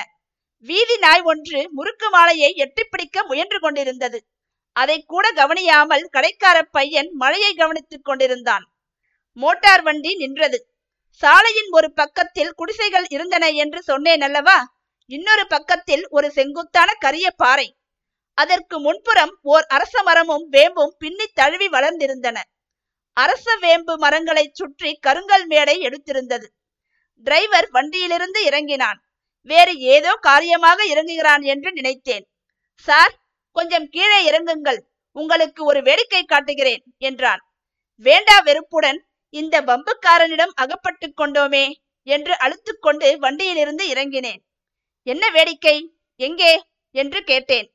வீதி 0.58 0.96
நாய் 0.98 1.22
ஒன்று 1.22 1.60
முறுக்கு 1.72 2.10
மாலையை 2.10 2.54
எட்டிப்பிடிக்க 2.54 3.26
முயன்று 3.26 3.58
கொண்டிருந்தது. 3.60 4.18
அதை 4.76 5.02
கூட 5.02 5.26
கவனியாமல் 5.32 6.08
கடைக்கார 6.12 6.62
பையன் 6.70 7.10
மழையை 7.12 7.54
கவனித்துக் 7.54 8.04
கொண்டிருந்தான். 8.04 8.64
மோட்டார் 9.36 9.82
வண்டி 9.82 10.14
நின்றது. 10.14 10.58
சாலையின் 11.10 11.70
ஒரு 11.70 11.92
பக்கத்தில் 11.92 12.52
குடிசைகள் 12.54 13.06
இருந்தன 13.08 13.48
என்று 13.48 13.82
சொன்னேன் 13.82 14.20
அல்லவா? 14.20 14.58
இன்னொரு 15.06 15.46
பக்கத்தில் 15.46 16.08
ஒரு 16.08 16.30
செங்குத்தான 16.30 16.94
கரிய 16.94 17.30
பாறை. 17.30 17.78
அதற்கு 18.34 18.80
முன்புறம் 18.80 19.38
ஓர் 19.42 19.66
அரச 19.66 20.02
மரமும் 20.02 20.52
வேம்பும் 20.52 20.94
பின்னி 20.98 21.26
தழுவி 21.34 21.68
வளர்ந்திருந்தன. 21.68 22.38
அரச 23.12 23.56
வேம்பு 23.56 23.98
மரங்களை 23.98 24.50
சுற்றி 24.52 24.98
கருங்கல் 25.06 25.46
மேடை 25.46 25.76
எடுத்திருந்தது. 25.80 26.46
டிரைவர் 27.18 27.68
வண்டியிலிருந்து 27.70 28.44
இறங்கினான். 28.44 28.98
வேறு 29.42 29.78
ஏதோ 29.78 30.12
காரியமாக 30.20 30.84
இறங்குகிறான் 30.84 31.42
என்று 31.42 31.72
நினைத்தேன். 31.72 32.26
சார் 32.74 33.14
கொஞ்சம் 33.56 33.88
கீழே 33.88 34.18
இறங்குங்கள். 34.30 34.80
உங்களுக்கு 35.16 35.64
ஒரு 35.64 35.82
வேடிக்கை 35.82 36.22
காட்டுகிறேன் 36.24 36.82
என்றான். 36.98 37.42
வேண்டா 38.04 38.36
வெறுப்புடன் 38.40 38.98
இந்த 39.34 39.62
பம்புக்காரனிடம் 39.62 40.52
அகப்பட்டு 40.54 41.06
கொண்டோமே 41.16 41.64
என்று 42.02 42.34
அழுத்துக்கொண்டு 42.34 43.18
வண்டியிலிருந்து 43.18 43.84
இறங்கினேன். 43.88 44.40
என்ன 45.02 45.30
வேடிக்கை? 45.30 45.76
எங்கே? 46.20 46.52
என்று 46.94 47.24
கேட்டேன். 47.24 47.68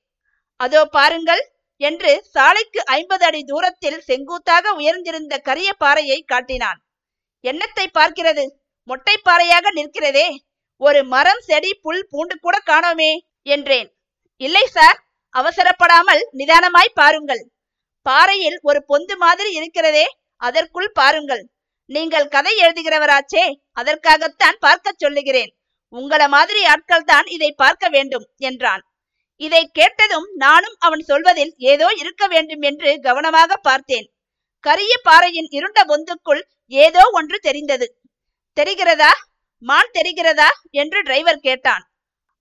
அதோ 0.59 0.85
பாருங்கள் 0.85 1.43
என்று 1.81 2.11
சாலைக்கு 2.33 2.83
ஐம்பது 2.85 3.25
அடி 3.25 3.43
தூரத்தில் 3.43 3.99
செங்குத்தாக 3.99 4.73
உயர்ந்திருந்த 4.73 5.37
கரிய 5.37 5.73
பாறையை 5.73 6.19
காட்டினான். 6.21 6.79
என்னத்தை 7.43 7.85
பார்க்கிறது? 7.93 8.45
மொட்டை 8.89 9.15
பாறையாக 9.23 9.71
நிற்கிறதே. 9.71 10.27
ஒரு 10.77 11.03
மரம் 11.03 11.39
செடி 11.39 11.73
புல் 11.73 12.07
பூண்டு 12.09 12.35
கூட 12.39 12.57
காணோமே 12.65 13.11
என்றேன். 13.43 13.89
இல்லை 14.37 14.65
சார் 14.67 14.97
அவசரப்படாமல் 15.35 16.21
நிதானமாய் 16.37 16.97
பாருங்கள். 16.99 17.43
பாறையில் 18.05 18.57
ஒரு 18.61 18.79
பொந்து 18.87 19.15
மாதிரி 19.17 19.51
இருக்கிறதே. 19.53 20.05
அதற்குள் 20.41 20.91
பாருங்கள். 20.91 21.43
நீங்கள் 21.89 22.27
கதை 22.27 22.53
எழுதுகிறவராச்சே 22.63 23.43
அதற்காகத்தான் 23.71 24.57
பார்க்க 24.59 24.93
சொல்லுகிறேன். 25.03 25.51
உங்கள 25.93 26.27
மாதிரி 26.27 26.61
ஆட்கள் 26.63 27.09
தான் 27.11 27.25
இதை 27.25 27.49
பார்க்க 27.53 27.85
வேண்டும் 27.89 28.25
என்றான். 28.49 28.83
இதை 29.41 29.61
கேட்டதும் 29.71 30.27
நானும் 30.35 30.77
அவன் 30.79 31.03
சொல்வதில் 31.03 31.53
ஏதோ 31.57 31.87
இருக்க 32.01 32.23
வேண்டும் 32.27 32.61
என்று 32.61 32.89
கவனமாக 32.99 33.57
பார்த்தேன். 33.57 34.07
கரிய 34.63 34.93
பாறையின் 35.03 35.49
இருண்ட 35.49 35.79
பொந்துக்குள் 35.85 36.41
ஏதோ 36.71 37.03
ஒன்று 37.11 37.37
தெரிந்தது. 37.39 37.87
தெரிகிறதா? 38.57 39.11
மான் 39.63 39.91
தெரிகிறதா? 39.93 40.49
என்று 40.71 40.99
டிரைவர் 41.01 41.39
கேட்டான். 41.39 41.83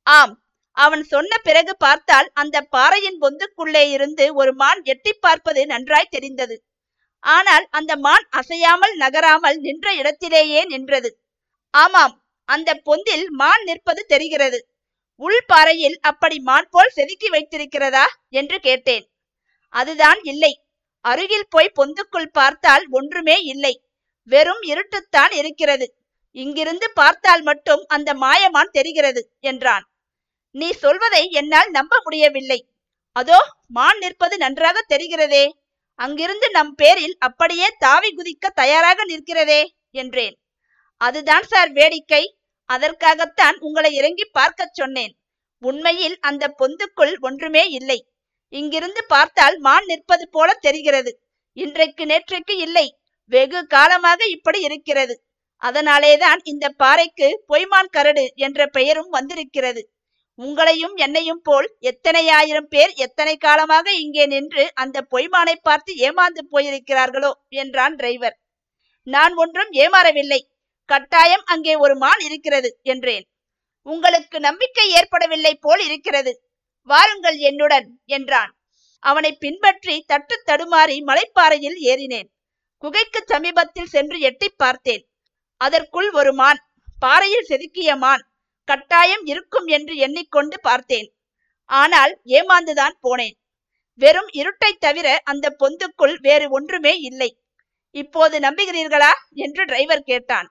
ஆம் 0.07 0.35
அவன் 0.77 1.05
சொன்ன 1.05 1.33
பிறகு 1.39 1.73
பார்த்தால் 1.77 2.29
அந்த 2.33 2.57
பாறையின் 2.75 3.19
பொந்துக்குள்ளே 3.23 3.85
இருந்து 3.91 4.25
ஒரு 4.35 4.53
மான் 4.55 4.81
எட்டி 4.85 5.13
பார்ப்பது 5.21 5.61
நன்றாய் 5.67 6.13
தெரிந்தது. 6.17 6.57
ஆனால் 7.25 7.67
அந்த 7.71 7.93
மான் 7.97 8.27
அசையாமல் 8.31 8.95
நகராமல் 8.97 9.59
நின்ற 9.59 9.87
இடத்திலேயே 9.95 10.63
நின்றது. 10.65 11.11
ஆமாம் 11.75 12.15
அந்த 12.49 12.71
பொந்தில் 12.87 13.27
மான் 13.31 13.65
நிற்பது 13.65 14.03
தெரிகிறது. 14.07 14.59
உள்பாறையில் 15.21 15.99
அப்படி 16.01 16.37
மான் 16.41 16.69
போல் 16.71 16.95
செதுக்கி 16.95 17.29
வைத்திருக்கிறதா 17.29 18.07
என்று 18.29 18.57
கேட்டேன். 18.61 19.05
அதுதான் 19.75 20.21
இல்லை. 20.23 20.53
அருகில் 21.05 21.51
போய் 21.51 21.77
பொந்துக்குள் 21.79 22.33
பார்த்தால் 22.33 22.85
ஒன்றுமே 22.91 23.37
இல்லை. 23.43 23.75
வெறும் 24.31 24.63
இருட்டுத்தான் 24.63 25.33
இருக்கிறது. 25.33 25.87
இங்கிருந்து 26.37 26.87
பார்த்தால் 26.93 27.43
மட்டும் 27.43 27.83
அந்த 27.87 28.11
மாயமான் 28.15 28.71
தெரிகிறது 28.71 29.23
என்றான். 29.41 29.85
நீ 30.55 30.69
சொல்வதை 30.73 31.23
என்னால் 31.31 31.71
நம்ப 31.71 31.95
முடியவில்லை. 32.05 32.61
அதோ 33.17 33.39
மான் 33.69 33.99
நிற்பது 33.99 34.37
நன்றாக 34.39 34.79
தெரிகிறதே. 34.89 35.45
அங்கிருந்து 36.01 36.51
நம் 36.51 36.75
பேரில் 36.75 37.17
அப்படியே 37.19 37.67
தாவி 37.79 38.11
குதிக்க 38.15 38.49
தயாராக 38.55 39.05
நிற்கிறதே 39.05 39.63
என்றேன். 39.91 40.37
அதுதான் 41.01 41.43
சார் 41.43 41.71
வேடிக்கை. 41.73 42.23
அதற்காகத்தான் 42.71 43.57
உங்களை 43.59 43.91
இறங்கி 43.95 44.25
பார்க்கச் 44.33 44.75
சொன்னேன். 44.75 45.13
உண்மையில் 45.63 46.17
அந்த 46.21 46.55
பொந்துக்குள் 46.59 47.15
ஒன்றுமே 47.21 47.65
இல்லை. 47.69 47.99
இங்கிருந்து 48.53 49.05
பார்த்தால் 49.05 49.59
மான் 49.59 49.85
நிற்பது 49.85 50.29
போல 50.29 50.55
தெரிகிறது. 50.61 51.13
இன்றைக்கு 51.57 52.05
நேற்றைக்கு 52.05 52.55
இல்லை. 52.57 52.87
வெகு 53.31 53.67
காலமாக 53.67 54.25
இப்படி 54.27 54.61
இருக்கிறது. 54.61 55.15
அதனாலேதான் 55.63 56.41
இந்த 56.43 56.69
பாறைக்கு 56.69 57.45
பொய்மான் 57.49 57.91
கரடு 57.91 58.25
என்ற 58.37 58.67
பெயரும் 58.67 59.11
வந்திருக்கிறது. 59.11 59.83
உங்களையும் 60.41 60.95
என்னையும் 61.05 61.43
போல் 61.47 61.69
எத்தனை 61.91 62.23
ஆயிரம் 62.39 62.69
பேர் 62.73 62.93
எத்தனை 63.07 63.35
காலமாக 63.37 63.87
இங்கே 64.03 64.25
நின்று 64.27 64.65
அந்த 64.83 64.99
பொய்மானை 65.13 65.57
பார்த்து 65.63 65.93
ஏமாந்து 66.07 66.43
போயிருக்கிறார்களோ 66.53 67.33
என்றான் 67.63 67.97
டிரைவர். 67.97 68.37
நான் 69.07 69.35
ஒன்றும் 69.43 69.71
ஏமாறவில்லை. 69.83 70.41
கட்டாயம் 70.89 71.45
அங்கே 71.53 71.75
ஒரு 71.77 71.95
மான் 71.97 72.23
இருக்கிறது 72.29 72.71
என்றேன். 72.93 73.27
உங்களுக்கு 73.87 74.39
நம்பிக்கை 74.41 74.87
ஏற்படவில்லை 74.99 75.53
போல் 75.67 75.83
இருக்கிறது. 75.89 76.33
வாருங்கள் 76.91 77.39
என்னுடன் 77.51 77.87
என்றான். 78.17 78.51
அவனை 79.03 79.31
பின்பற்றி 79.45 79.95
தட்டு 80.07 80.37
தடுமாறி 80.49 80.97
மலைப்பாறையில் 81.09 81.79
ஏறினேன். 81.91 82.29
குகைக்கு 82.83 83.21
சமீபத்தில் 83.33 83.93
சென்று 83.95 84.19
எட்டி 84.29 84.49
பார்த்தேன். 84.63 85.05
அதற்குள் 85.61 86.11
ஒரு 86.21 86.33
மான் 86.33 86.61
பாறையில் 86.99 87.49
செதுக்கிய 87.51 87.91
மான் 88.05 88.23
கட்டாயம் 88.71 89.25
இருக்கும் 89.33 89.67
என்று 89.77 89.95
எண்ணிக்கொண்டு 90.07 90.57
பார்த்தேன். 90.61 91.09
ஆனால் 91.71 92.13
ஏமாந்துதான் 92.39 92.97
போனேன். 93.05 93.37
வெறும் 94.01 94.31
இருட்டை 94.41 94.71
தவிர 94.79 95.09
அந்த 95.25 95.47
பொந்துக்குள் 95.61 96.17
வேறு 96.27 96.47
ஒன்றுமே 96.51 96.95
இல்லை. 97.09 97.31
இப்போது 97.95 98.37
நம்புகிறீர்களா? 98.39 99.13
என்று 99.45 99.63
டிரைவர் 99.65 100.09
கேட்டான். 100.11 100.49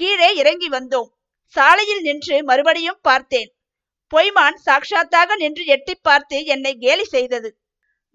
கீழே 0.00 0.30
இறங்கி 0.34 0.68
வந்தோம். 0.68 1.10
சாலையில் 1.56 2.02
நின்று 2.02 2.36
மறுபடியும் 2.44 3.02
பார்த்தேன். 3.02 3.50
பொய்மான் 4.12 4.56
சாக்ஷாத்தாக 4.66 5.36
நின்று 5.42 5.62
எட்டி 5.74 5.94
பார்த்து 5.98 6.38
என்னை 6.54 6.72
கேலி 6.84 7.06
செய்தது. 7.14 7.50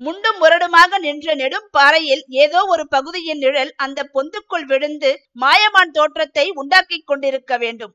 முண்டும் 0.02 0.38
முரடுமாக 0.42 1.00
நின்ற 1.06 1.34
நெடும் 1.36 1.68
பாறையில் 1.72 2.24
ஏதோ 2.44 2.60
ஒரு 2.66 2.84
பகுதியின் 2.88 3.42
நிழல் 3.44 3.72
அந்த 3.86 4.00
பொந்துக்குள் 4.14 4.68
விழுந்து 4.72 5.12
மாயமான் 5.44 5.92
தோற்றத்தை 5.92 6.46
உண்டாக்கி 6.62 7.00
கொண்டிருக்க 7.02 7.54
வேண்டும். 7.58 7.94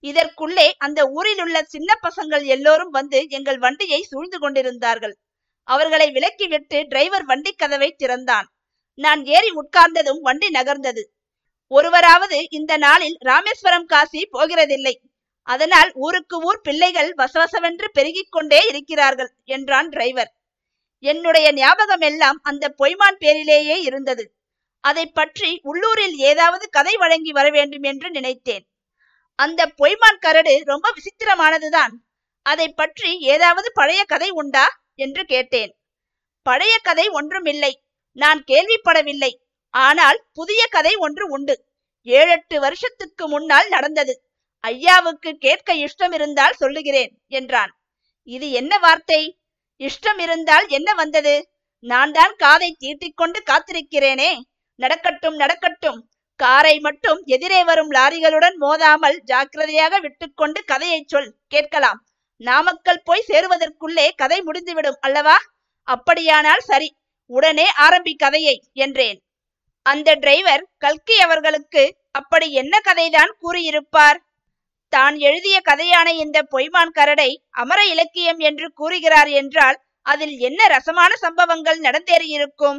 இதற்குள்ளே 0.00 0.72
அந்த 0.78 1.06
ஊரில் 1.06 1.40
உள்ள 1.40 1.62
சின்ன 1.62 1.98
பசங்கள் 2.02 2.44
எல்லோரும் 2.44 2.90
வந்து 2.90 3.26
எங்கள் 3.28 3.58
வண்டியை 3.58 4.02
சூழ்ந்து 4.02 4.38
கொண்டிருந்தார்கள். 4.38 5.14
அவர்களை 5.68 6.10
விலக்கிவிட்டு 6.10 6.84
டிரைவர் 6.88 7.24
வண்டி 7.24 7.52
கதவை 7.52 7.90
திறந்தான். 7.92 8.46
நான் 8.94 9.24
ஏறி 9.24 9.50
உட்கார்ந்ததும் 9.50 10.20
வண்டி 10.20 10.48
நகர்ந்தது. 10.48 11.02
ஒருவராவது 11.66 12.46
இந்த 12.50 12.76
நாளில் 12.76 13.16
ராமேஸ்வரம் 13.20 13.84
காசி 13.84 14.28
போகிறதில்லை. 14.32 14.94
அதனால் 15.42 15.90
ஊருக்கு 15.94 16.36
ஊர் 16.42 16.60
பிள்ளைகள் 16.60 17.14
வசவசவென்று 17.18 17.86
பெருகிக் 17.92 18.32
கொண்டே 18.32 18.60
இருக்கிறார்கள் 18.66 19.30
என்றான் 19.44 19.88
டிரைவர். 19.88 20.30
என்னுடைய 21.04 21.52
ஞாபகம் 21.52 22.00
எல்லாம் 22.00 22.38
அந்த 22.42 22.74
பொய்மான் 22.78 23.18
பேரிலேயே 23.18 23.76
இருந்தது. 23.80 24.24
அதை 24.84 25.06
பற்றி 25.06 25.60
உள்ளூரில் 25.62 26.16
ஏதாவது 26.16 26.68
கதை 26.68 26.96
வழங்கி 26.96 27.32
வர 27.32 27.50
வேண்டும் 27.50 27.82
என்று 27.82 28.10
நினைத்தேன். 28.10 28.64
அந்த 29.38 29.62
பொய்மான் 29.78 30.20
கரடு 30.20 30.62
ரொம்ப 30.64 30.86
விசித்திரமானதுதான். 30.92 31.92
அதை 32.42 32.68
பற்றி 32.68 33.10
ஏதாவது 33.18 33.68
பழைய 33.72 34.04
கதை 34.04 34.30
உண்டா? 34.30 34.66
என்று 34.94 35.24
கேட்டேன். 35.24 35.72
பழைய 36.42 36.78
கதை 36.82 37.08
ஒன்றுமில்லை. 37.08 37.72
நான் 38.16 38.44
கேள்விப்படவில்லை. 38.46 39.32
ஆனால் 39.74 40.18
புதிய 40.32 40.66
கதை 40.70 40.94
ஒன்று 40.96 41.24
உண்டு. 41.28 41.54
ஏழெட்டு 42.06 42.60
வருஷத்துக்கு 42.60 43.28
முன்னால் 43.28 43.68
நடந்தது. 43.68 44.14
ஐயாவுக்கு 44.64 45.30
கேட்க 45.32 45.74
இஷ்டம் 45.74 46.14
இருந்தால் 46.14 46.52
சொல்லுகிறேன் 46.52 47.12
என்றான். 47.28 47.72
இது 48.28 48.50
என்ன 48.50 48.78
வார்த்தை? 48.78 49.38
இஷ்டம் 49.80 50.18
இருந்தால் 50.18 50.66
என்ன 50.68 50.94
வந்தது? 50.94 51.34
நான் 51.84 52.12
தான் 52.12 52.34
காதை 52.36 52.70
தீட்டிக்கொண்டு 52.78 53.40
காத்திருக்கிறேனே. 53.50 54.30
நடக்கட்டும் 54.78 55.36
நடக்கட்டும். 55.36 56.00
காரை 56.40 56.74
மட்டும் 56.80 57.20
எதிரே 57.34 57.60
வரும் 57.64 57.90
லாரிகளுடன் 57.96 58.56
மோதாமல் 58.60 59.16
ஜாக்கிரதையாக 59.30 59.94
விட்டுக்கொண்டு 59.98 60.60
கதையை 60.64 61.00
சொல் 61.06 61.32
கேட்கலாம். 61.48 62.00
நாமக்கல் 62.40 63.04
போய் 63.04 63.28
சேருவதற்குள்ளே 63.30 64.06
கதை 64.14 64.38
முடிந்துவிடும் 64.42 65.00
அல்லவா? 65.00 65.36
அப்படியானால் 65.88 66.62
சரி 66.70 66.88
உடனே 67.30 67.66
ஆரம்பி 67.86 68.14
கதையை 68.16 68.56
என்றேன். 68.84 69.18
அந்த 69.86 70.14
டிரைவர் 70.14 70.64
கல்கி 70.78 71.16
அவர்களுக்கு 71.20 71.82
அப்படி 72.10 72.46
என்ன 72.52 72.74
கதைதான் 72.88 73.32
கூறியிருப்பார்? 73.42 74.18
தான் 74.92 75.16
எழுதிய 75.18 75.56
கதையான 75.60 76.08
இந்த 76.24 76.38
பொய்மான் 76.52 76.94
கரடை 76.98 77.30
அமர 77.62 77.80
இலக்கியம் 77.84 78.40
என்று 78.48 78.66
கூறுகிறார் 78.72 79.30
என்றால் 79.40 79.78
அதில் 80.06 80.36
என்ன 80.38 80.60
ரசமான 80.66 81.12
சம்பவங்கள் 81.24 81.80
நடந்தேறியிருக்கும்? 81.86 82.78